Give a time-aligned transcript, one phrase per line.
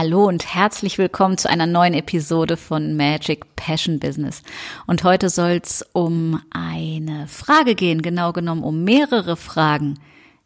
[0.00, 4.44] Hallo und herzlich willkommen zu einer neuen Episode von Magic Passion Business.
[4.86, 9.98] Und heute soll es um eine Frage gehen, genau genommen um mehrere Fragen.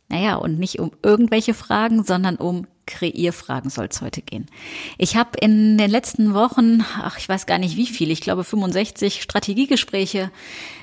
[0.09, 4.47] Naja, und nicht um irgendwelche Fragen, sondern um Kreierfragen soll es heute gehen.
[4.99, 8.45] Ich habe in den letzten Wochen, ach, ich weiß gar nicht wie viel, ich glaube
[8.45, 10.31] 65 Strategiegespräche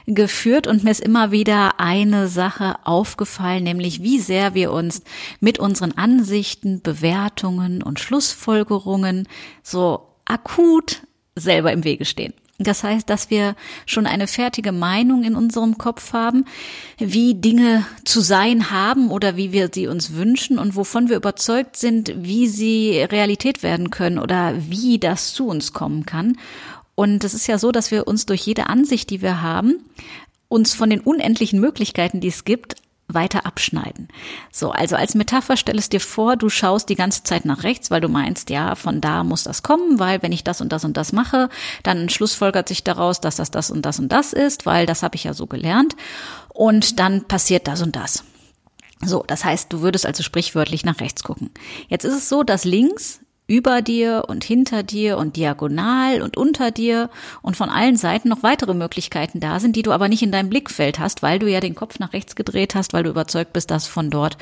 [0.05, 5.03] geführt und mir ist immer wieder eine Sache aufgefallen, nämlich wie sehr wir uns
[5.39, 9.27] mit unseren Ansichten, Bewertungen und Schlussfolgerungen
[9.61, 11.03] so akut
[11.35, 12.33] selber im Wege stehen.
[12.61, 16.43] Das heißt, dass wir schon eine fertige Meinung in unserem Kopf haben,
[16.97, 21.77] wie Dinge zu sein haben oder wie wir sie uns wünschen und wovon wir überzeugt
[21.77, 26.37] sind, wie sie Realität werden können oder wie das zu uns kommen kann.
[26.95, 29.85] Und es ist ja so, dass wir uns durch jede Ansicht, die wir haben,
[30.49, 32.75] uns von den unendlichen Möglichkeiten, die es gibt,
[33.13, 34.07] weiter abschneiden.
[34.51, 37.91] So, also als Metapher stell es dir vor, du schaust die ganze Zeit nach rechts,
[37.91, 40.85] weil du meinst, ja, von da muss das kommen, weil wenn ich das und das
[40.85, 41.49] und das mache,
[41.83, 45.15] dann schlussfolgert sich daraus, dass das das und das und das ist, weil das habe
[45.15, 45.95] ich ja so gelernt
[46.49, 48.23] und dann passiert das und das.
[49.03, 51.51] So, das heißt, du würdest also sprichwörtlich nach rechts gucken.
[51.87, 56.69] Jetzt ist es so, dass links über dir und hinter dir und diagonal und unter
[56.69, 57.09] dir
[57.41, 60.49] und von allen Seiten noch weitere Möglichkeiten da sind, die du aber nicht in deinem
[60.49, 63.71] Blickfeld hast, weil du ja den Kopf nach rechts gedreht hast, weil du überzeugt bist,
[63.71, 64.37] dass von dort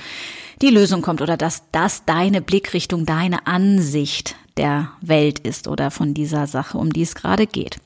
[0.61, 6.13] die Lösung kommt oder dass das deine Blickrichtung, deine Ansicht der Welt ist oder von
[6.13, 7.77] dieser Sache, um die es gerade geht.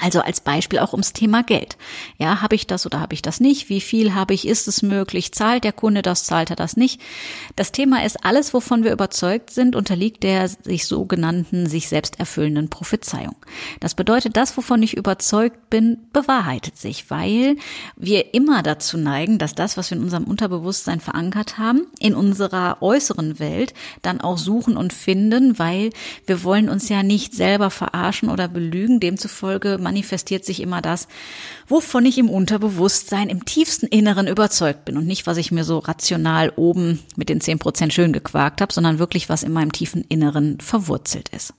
[0.00, 1.76] Also als Beispiel auch ums Thema Geld.
[2.18, 3.68] Ja, habe ich das oder habe ich das nicht?
[3.68, 4.46] Wie viel habe ich?
[4.46, 5.32] Ist es möglich?
[5.32, 6.24] Zahlt der Kunde das?
[6.24, 7.00] Zahlt er das nicht?
[7.56, 12.70] Das Thema ist alles, wovon wir überzeugt sind, unterliegt der sich sogenannten sich selbst erfüllenden
[12.70, 13.34] Prophezeiung.
[13.80, 17.56] Das bedeutet, das, wovon ich überzeugt bin, bewahrheitet sich, weil
[17.96, 22.78] wir immer dazu neigen, dass das, was wir in unserem Unterbewusstsein verankert haben, in unserer
[22.80, 25.90] äußeren Welt dann auch suchen und finden, weil
[26.26, 29.00] wir wollen uns ja nicht selber verarschen oder belügen.
[29.00, 31.08] Demzufolge manifestiert sich immer das,
[31.66, 35.78] wovon ich im Unterbewusstsein im tiefsten Inneren überzeugt bin und nicht, was ich mir so
[35.78, 40.04] rational oben mit den zehn Prozent schön gequakt habe, sondern wirklich, was in meinem tiefen
[40.08, 41.54] Inneren verwurzelt ist.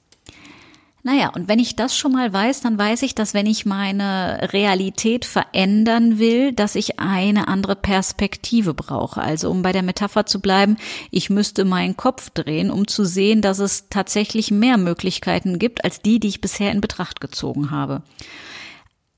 [1.04, 4.50] Naja, und wenn ich das schon mal weiß, dann weiß ich, dass wenn ich meine
[4.54, 9.20] Realität verändern will, dass ich eine andere Perspektive brauche.
[9.20, 10.78] Also um bei der Metapher zu bleiben,
[11.10, 16.02] ich müsste meinen Kopf drehen, um zu sehen, dass es tatsächlich mehr Möglichkeiten gibt als
[16.02, 18.04] die, die ich bisher in Betracht gezogen habe.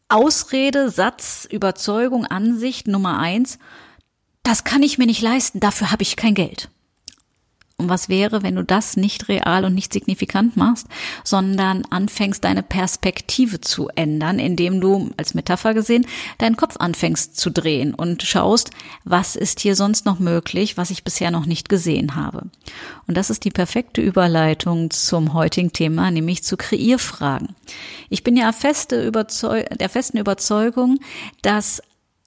[0.08, 3.60] Ausrede, Satz, Überzeugung, Ansicht Nummer eins.
[4.44, 6.70] Das kann ich mir nicht leisten, dafür habe ich kein Geld.
[7.78, 10.88] Und was wäre, wenn du das nicht real und nicht signifikant machst,
[11.24, 16.06] sondern anfängst, deine Perspektive zu ändern, indem du, als Metapher gesehen,
[16.38, 18.70] deinen Kopf anfängst zu drehen und schaust,
[19.06, 22.44] was ist hier sonst noch möglich, was ich bisher noch nicht gesehen habe.
[23.08, 27.56] Und das ist die perfekte Überleitung zum heutigen Thema, nämlich zu Kreierfragen.
[28.10, 31.00] Ich bin ja feste der festen Überzeugung,
[31.42, 31.82] dass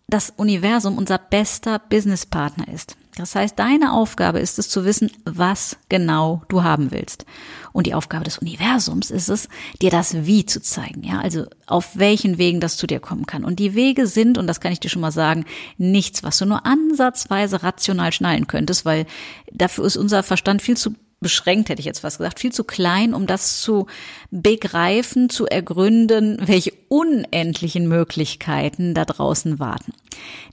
[0.08, 2.96] das Universum unser bester Businesspartner ist.
[3.16, 7.24] Das heißt, deine Aufgabe ist es zu wissen, was genau du haben willst.
[7.72, 9.48] Und die Aufgabe des Universums ist es,
[9.80, 11.02] dir das Wie zu zeigen.
[11.02, 13.44] Ja, also auf welchen Wegen das zu dir kommen kann.
[13.44, 15.46] Und die Wege sind, und das kann ich dir schon mal sagen,
[15.78, 19.06] nichts, was du nur ansatzweise rational schnallen könntest, weil
[19.50, 23.14] dafür ist unser Verstand viel zu beschränkt, hätte ich jetzt fast gesagt, viel zu klein,
[23.14, 23.86] um das zu
[24.30, 29.92] begreifen, zu ergründen, welche unendlichen Möglichkeiten da draußen warten.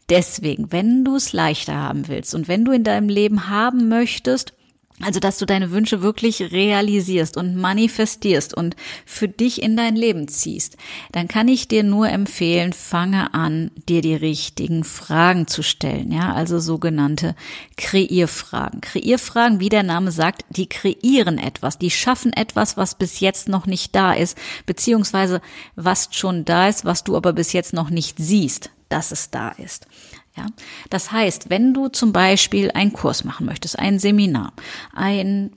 [0.09, 4.53] Deswegen, wenn du es leichter haben willst und wenn du in deinem Leben haben möchtest,
[5.01, 8.75] also, dass du deine Wünsche wirklich realisierst und manifestierst und
[9.05, 10.77] für dich in dein Leben ziehst,
[11.11, 16.11] dann kann ich dir nur empfehlen, fange an, dir die richtigen Fragen zu stellen.
[16.11, 17.35] Ja, also sogenannte
[17.75, 18.81] Kreierfragen.
[18.81, 23.65] Kreierfragen, wie der Name sagt, die kreieren etwas, die schaffen etwas, was bis jetzt noch
[23.65, 25.41] nicht da ist, beziehungsweise
[25.75, 29.49] was schon da ist, was du aber bis jetzt noch nicht siehst, dass es da
[29.49, 29.87] ist.
[30.35, 30.47] Ja,
[30.89, 34.53] das heißt, wenn du zum Beispiel einen Kurs machen möchtest, ein Seminar,
[34.91, 35.51] ein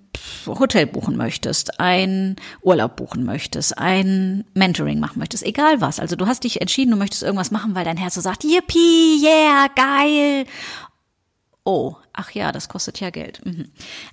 [0.46, 5.99] Hotel buchen möchtest, ein Urlaub buchen möchtest, ein Mentoring machen möchtest, egal was.
[5.99, 9.23] Also du hast dich entschieden, du möchtest irgendwas machen, weil dein Herz so sagt, yippie,
[9.23, 10.44] yeah, geil.
[11.64, 13.44] oh, ach ja, das kostet ja Geld.
[13.46, 13.70] Mhm.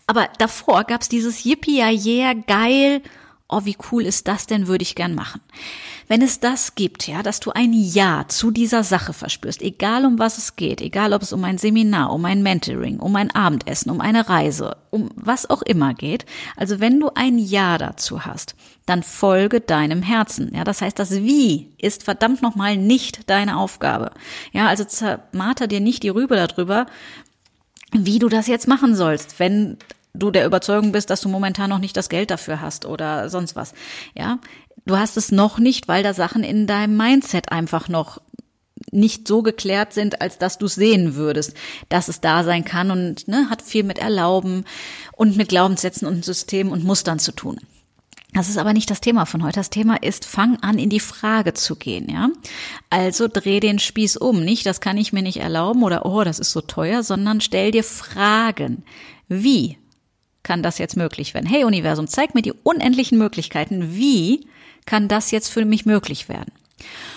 [0.08, 3.02] Aber davor gab's dieses Yippie, yeah, geil,
[3.54, 5.42] oh, wie cool ist das denn, würde ich gern machen.
[6.08, 10.20] Wenn es das gibt, ja, dass du ein Ja zu dieser Sache verspürst, egal um
[10.20, 13.90] was es geht, egal ob es um ein Seminar, um ein Mentoring, um ein Abendessen,
[13.90, 16.26] um eine Reise, um was auch immer geht,
[16.58, 18.56] also wenn du ein Ja dazu hast,
[18.86, 20.52] dann folge deinem Herzen.
[20.54, 24.12] Ja, das heißt, das Wie ist verdammt nochmal nicht deine Aufgabe.
[24.52, 26.86] Ja, also zermarter dir nicht die Rübe darüber,
[27.94, 29.78] wie du das jetzt machen sollst, wenn
[30.14, 33.56] du der Überzeugung bist, dass du momentan noch nicht das Geld dafür hast oder sonst
[33.56, 33.74] was.
[34.16, 34.40] Ja,
[34.86, 38.22] du hast es noch nicht, weil da Sachen in deinem Mindset einfach noch
[38.92, 41.56] nicht so geklärt sind, als dass du sehen würdest,
[41.90, 44.66] dass es da sein kann und ne, hat viel mit Erlauben
[45.14, 47.60] und mit Glaubenssätzen und Systemen und Mustern zu tun.
[48.34, 49.60] Das ist aber nicht das Thema von heute.
[49.60, 52.30] Das Thema ist, fang an, in die Frage zu gehen, ja.
[52.90, 54.44] Also dreh den Spieß um.
[54.44, 57.70] Nicht, das kann ich mir nicht erlauben oder, oh, das ist so teuer, sondern stell
[57.70, 58.84] dir Fragen.
[59.28, 59.78] Wie
[60.44, 61.48] kann das jetzt möglich werden?
[61.48, 63.96] Hey Universum, zeig mir die unendlichen Möglichkeiten.
[63.96, 64.48] Wie
[64.86, 66.52] kann das jetzt für mich möglich werden?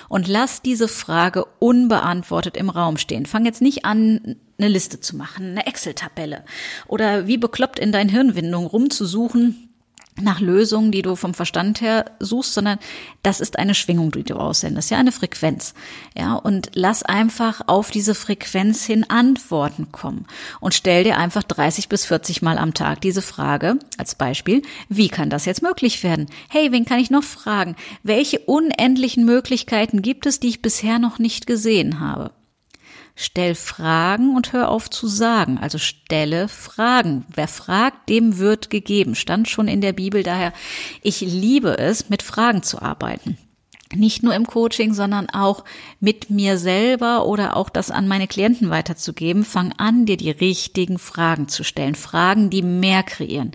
[0.09, 3.27] Und lass diese Frage unbeantwortet im Raum stehen.
[3.27, 6.45] Fang jetzt nicht an, eine Liste zu machen, eine Excel-Tabelle
[6.87, 9.66] oder wie bekloppt in deinen Hirnwindungen rumzusuchen,
[10.21, 12.79] nach Lösungen, die du vom Verstand her suchst, sondern
[13.23, 15.75] das ist eine Schwingung, die du aussendest, ja, eine Frequenz.
[16.17, 20.27] Ja, und lass einfach auf diese Frequenz hin Antworten kommen
[20.61, 25.09] und stell dir einfach 30 bis 40 Mal am Tag diese Frage als Beispiel, wie
[25.09, 26.27] kann das jetzt möglich werden?
[26.49, 27.77] Hey, wen kann ich noch fragen?
[28.03, 32.31] Welche unendlichen Möglichkeiten gibt es, die ich bisher noch nicht gesehen habe?
[33.19, 35.57] Stell Fragen und hör auf zu sagen.
[35.57, 37.25] Also stelle Fragen.
[37.35, 39.15] Wer fragt, dem wird gegeben.
[39.15, 40.23] Stand schon in der Bibel.
[40.23, 40.53] Daher,
[41.03, 43.39] ich liebe es, mit Fragen zu arbeiten.
[43.95, 45.65] Nicht nur im Coaching, sondern auch
[45.99, 49.45] mit mir selber oder auch das an meine Klienten weiterzugeben.
[49.45, 51.95] Fang an, dir die richtigen Fragen zu stellen.
[51.95, 53.53] Fragen, die mehr kreieren.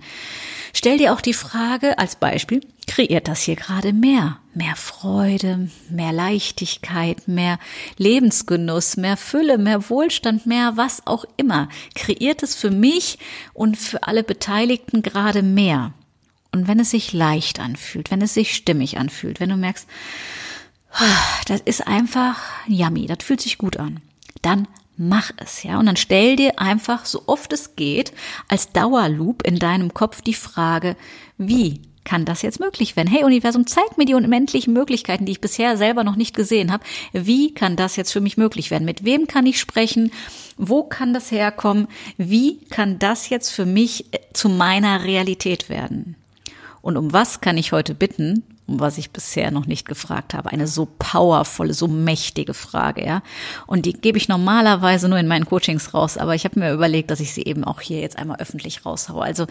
[0.72, 4.38] Stell dir auch die Frage als Beispiel, kreiert das hier gerade mehr?
[4.54, 7.58] Mehr Freude, mehr Leichtigkeit, mehr
[7.96, 11.68] Lebensgenuss, mehr Fülle, mehr Wohlstand, mehr was auch immer.
[11.94, 13.18] Kreiert es für mich
[13.54, 15.94] und für alle Beteiligten gerade mehr?
[16.52, 19.88] Und wenn es sich leicht anfühlt, wenn es sich stimmig anfühlt, wenn du merkst,
[21.46, 24.00] das ist einfach yummy, das fühlt sich gut an,
[24.42, 24.68] dann
[24.98, 25.78] mach es, ja.
[25.78, 28.12] Und dann stell dir einfach, so oft es geht,
[28.48, 30.96] als Dauerloop in deinem Kopf die Frage,
[31.38, 33.08] wie kann das jetzt möglich werden?
[33.08, 36.84] Hey Universum, zeig mir die unendlichen Möglichkeiten, die ich bisher selber noch nicht gesehen habe.
[37.12, 38.84] Wie kann das jetzt für mich möglich werden?
[38.84, 40.12] Mit wem kann ich sprechen?
[40.56, 41.88] Wo kann das herkommen?
[42.16, 46.16] Wie kann das jetzt für mich äh, zu meiner Realität werden?
[46.80, 48.42] Und um was kann ich heute bitten?
[48.80, 50.50] Was ich bisher noch nicht gefragt habe.
[50.50, 53.22] Eine so powervolle, so mächtige Frage, ja.
[53.66, 57.10] Und die gebe ich normalerweise nur in meinen Coachings raus, aber ich habe mir überlegt,
[57.10, 59.22] dass ich sie eben auch hier jetzt einmal öffentlich raushaue.
[59.22, 59.46] Also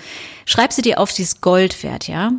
[0.46, 2.32] schreib sie dir auf dieses Goldwert, ja,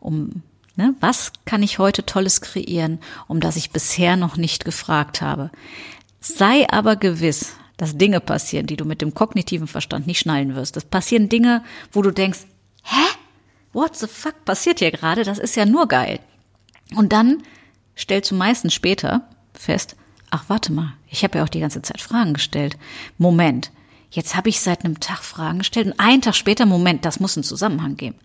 [0.00, 0.42] um
[0.74, 2.98] Ne, was kann ich heute Tolles kreieren,
[3.28, 5.50] um das ich bisher noch nicht gefragt habe?
[6.18, 10.76] Sei aber gewiss, dass Dinge passieren, die du mit dem kognitiven Verstand nicht schnallen wirst.
[10.76, 12.46] Es passieren Dinge, wo du denkst,
[12.84, 13.02] hä?
[13.72, 15.24] What the fuck passiert hier gerade?
[15.24, 16.20] Das ist ja nur geil.
[16.94, 17.42] Und dann
[17.96, 19.96] stellst du meistens später fest,
[20.30, 22.76] ach warte mal, ich habe ja auch die ganze Zeit Fragen gestellt.
[23.18, 23.70] Moment,
[24.10, 27.36] jetzt habe ich seit einem Tag Fragen gestellt und einen Tag später, Moment, das muss
[27.36, 28.16] einen Zusammenhang geben.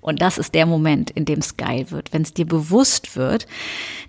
[0.00, 3.46] Und das ist der Moment, in dem es geil wird, wenn es dir bewusst wird,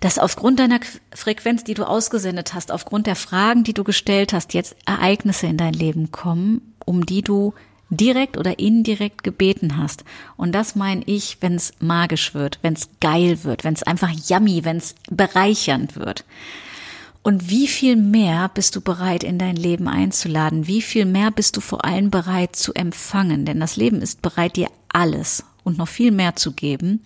[0.00, 0.80] dass aufgrund deiner
[1.14, 5.56] Frequenz, die du ausgesendet hast, aufgrund der Fragen, die du gestellt hast, jetzt Ereignisse in
[5.56, 7.54] dein Leben kommen, um die du
[7.96, 10.04] direkt oder indirekt gebeten hast.
[10.36, 14.10] Und das meine ich, wenn es magisch wird, wenn es geil wird, wenn es einfach
[14.28, 16.24] yummy, wenn es bereichernd wird.
[17.22, 20.66] Und wie viel mehr bist du bereit, in dein Leben einzuladen?
[20.66, 23.46] Wie viel mehr bist du vor allem bereit zu empfangen?
[23.46, 27.02] Denn das Leben ist bereit, dir alles und noch viel mehr zu geben.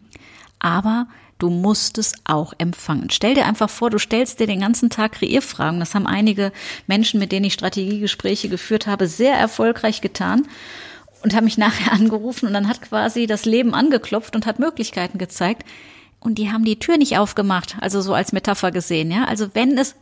[0.59, 1.07] Aber
[1.39, 3.11] Du musst es auch empfangen.
[3.11, 5.79] Stell dir einfach vor, du stellst dir den ganzen Tag Kreierfragen.
[5.79, 6.53] Das haben einige
[6.87, 10.49] Menschen, mit denen ich Strategiegespräche geführt habe, sehr erfolgreich getan
[11.23, 15.19] und haben mich nachher angerufen und dann hat quasi das Leben angeklopft und hat Möglichkeiten
[15.19, 15.65] gezeigt.
[16.21, 19.25] Und die haben die Tür nicht aufgemacht, also so als Metapher gesehen, ja.
[19.25, 19.95] Also wenn es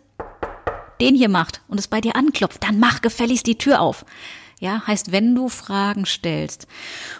[0.98, 4.06] den hier macht und es bei dir anklopft, dann mach gefälligst die Tür auf.
[4.58, 6.66] Ja, heißt, wenn du Fragen stellst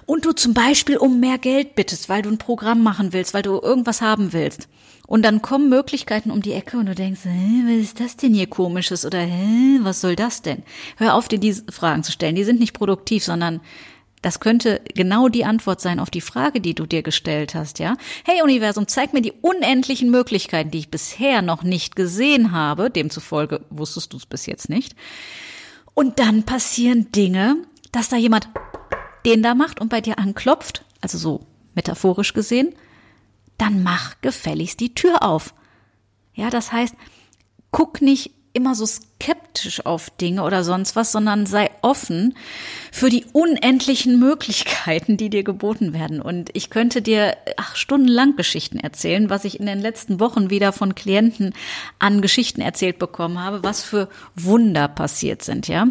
[0.07, 3.43] und du zum Beispiel um mehr Geld bittest, weil du ein Programm machen willst, weil
[3.43, 4.69] du irgendwas haben willst,
[5.07, 8.35] und dann kommen Möglichkeiten um die Ecke und du denkst, hä, was ist das denn
[8.35, 10.64] hier komisches oder hä, was soll das denn?
[10.97, 12.35] Hör auf, dir diese Fragen zu stellen.
[12.35, 13.61] Die sind nicht produktiv, sondern
[14.23, 17.97] das könnte genau die Antwort sein auf die Frage, die du dir gestellt hast, ja?
[18.25, 22.90] Hey Universum, zeig mir die unendlichen Möglichkeiten, die ich bisher noch nicht gesehen habe.
[22.90, 24.97] Demzufolge wusstest du es bis jetzt nicht.
[25.98, 27.56] Und dann passieren Dinge,
[27.90, 28.50] dass da jemand
[29.24, 32.74] den da macht und bei dir anklopft, also so metaphorisch gesehen,
[33.56, 35.54] dann mach gefälligst die Tür auf.
[36.34, 36.94] Ja, das heißt,
[37.70, 42.36] guck nicht immer so skeptisch auf Dinge oder sonst was, sondern sei offen
[42.90, 46.20] für die unendlichen Möglichkeiten, die dir geboten werden.
[46.20, 50.72] Und ich könnte dir ach, stundenlang Geschichten erzählen, was ich in den letzten Wochen wieder
[50.72, 51.54] von Klienten
[51.98, 55.88] an Geschichten erzählt bekommen habe, was für Wunder passiert sind, ja.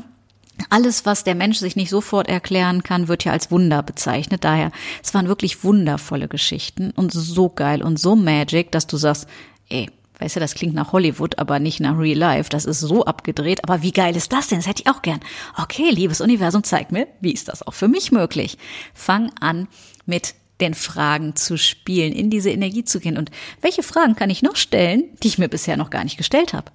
[0.70, 4.46] Alles, was der Mensch sich nicht sofort erklären kann, wird ja als Wunder bezeichnet.
[4.46, 4.72] Daher,
[5.04, 9.28] es waren wirklich wundervolle Geschichten und so geil und so magic, dass du sagst,
[9.70, 12.50] ey, weißt du, das klingt nach Hollywood, aber nicht nach Real Life.
[12.50, 13.64] Das ist so abgedreht.
[13.64, 14.60] Aber wie geil ist das denn?
[14.60, 15.20] Das hätte ich auch gern.
[15.58, 18.58] Okay, liebes Universum, zeig mir, wie ist das auch für mich möglich?
[18.94, 19.68] Fang an
[20.06, 23.18] mit den Fragen zu spielen, in diese Energie zu gehen.
[23.18, 23.32] Und
[23.62, 26.72] welche Fragen kann ich noch stellen, die ich mir bisher noch gar nicht gestellt habe?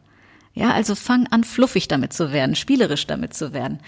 [0.53, 3.79] Ja, also fang an, fluffig damit zu werden, spielerisch damit zu werden.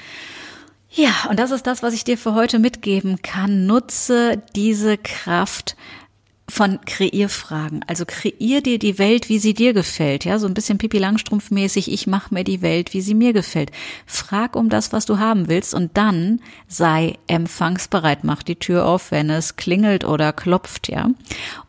[0.95, 3.67] Ja, und das ist das, was ich dir für heute mitgeben kann.
[3.67, 5.75] Nutze diese Kraft
[6.49, 7.85] von Kreierfragen.
[7.87, 10.25] Also kreier dir die Welt, wie sie dir gefällt.
[10.25, 11.91] Ja, so ein bisschen Pipi Langstrumpf mäßig.
[11.91, 13.71] Ich mache mir die Welt, wie sie mir gefällt.
[14.07, 18.25] Frag um das, was du haben willst und dann sei empfangsbereit.
[18.25, 21.11] Mach die Tür auf, wenn es klingelt oder klopft, ja.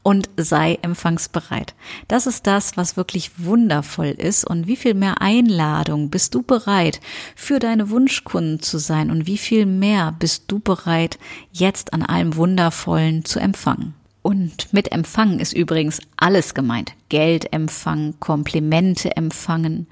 [0.02, 1.76] Und sei empfangsbereit.
[2.08, 4.44] Das ist das, was wirklich wundervoll ist.
[4.44, 7.00] Und wie viel mehr Einladung bist du bereit,
[7.36, 9.12] für deine Wunschkunden zu sein?
[9.12, 11.20] Und wie viel mehr bist du bereit,
[11.54, 13.94] jetzt an allem Wundervollen zu empfangen?
[14.24, 16.94] Und mit Empfangen ist übrigens alles gemeint.
[17.10, 19.86] Geld empfangen, Komplimente empfangen,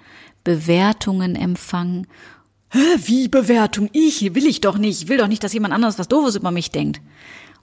[0.45, 2.07] Bewertungen empfangen.
[2.69, 3.89] Hä, wie Bewertung?
[3.91, 5.03] Ich will ich doch nicht.
[5.03, 7.01] Ich will doch nicht, dass jemand anderes was Doofes über mich denkt.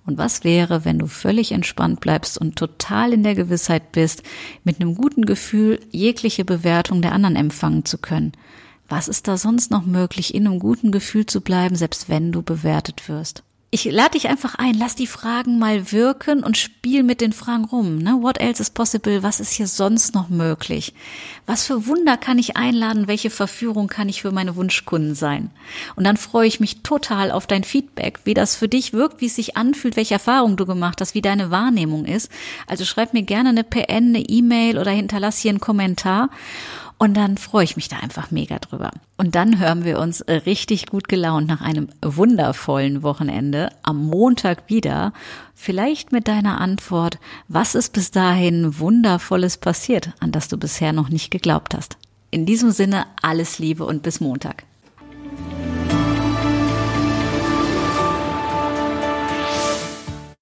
[0.04, 4.22] Und was wäre, wenn du völlig entspannt bleibst und total in der Gewissheit bist,
[4.62, 8.32] mit einem guten Gefühl jegliche Bewertung der anderen empfangen zu können?
[8.90, 12.42] Was ist da sonst noch möglich, in einem guten Gefühl zu bleiben, selbst wenn du
[12.42, 13.42] bewertet wirst?
[13.70, 17.66] Ich lade dich einfach ein, lass die Fragen mal wirken und spiel mit den Fragen
[17.66, 17.98] rum.
[17.98, 18.16] Ne?
[18.22, 19.22] What else is possible?
[19.22, 20.94] Was ist hier sonst noch möglich?
[21.44, 23.08] Was für Wunder kann ich einladen?
[23.08, 25.50] Welche Verführung kann ich für meine Wunschkunden sein?
[25.96, 29.26] Und dann freue ich mich total auf dein Feedback, wie das für dich wirkt, wie
[29.26, 32.30] es sich anfühlt, welche Erfahrung du gemacht hast, wie deine Wahrnehmung ist.
[32.66, 36.30] Also schreib mir gerne eine PN, eine E-Mail oder hinterlass hier einen Kommentar.
[36.98, 38.90] Und dann freue ich mich da einfach mega drüber.
[39.16, 45.12] Und dann hören wir uns richtig gut gelaunt nach einem wundervollen Wochenende am Montag wieder.
[45.54, 51.08] Vielleicht mit deiner Antwort, was ist bis dahin Wundervolles passiert, an das du bisher noch
[51.08, 51.96] nicht geglaubt hast.
[52.32, 54.64] In diesem Sinne alles Liebe und bis Montag.